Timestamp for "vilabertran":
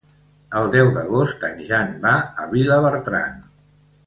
2.55-3.39